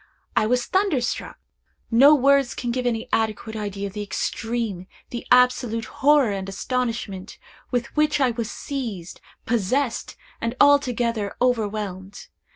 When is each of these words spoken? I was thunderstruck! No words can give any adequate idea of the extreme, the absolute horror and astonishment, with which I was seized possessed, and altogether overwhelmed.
I 0.35 0.47
was 0.47 0.65
thunderstruck! 0.65 1.37
No 1.91 2.15
words 2.15 2.55
can 2.55 2.71
give 2.71 2.87
any 2.87 3.07
adequate 3.13 3.55
idea 3.55 3.85
of 3.85 3.93
the 3.93 4.01
extreme, 4.01 4.87
the 5.11 5.27
absolute 5.29 5.85
horror 5.85 6.31
and 6.31 6.49
astonishment, 6.49 7.37
with 7.69 7.95
which 7.95 8.19
I 8.19 8.31
was 8.31 8.49
seized 8.49 9.21
possessed, 9.45 10.15
and 10.41 10.55
altogether 10.59 11.35
overwhelmed. 11.39 12.29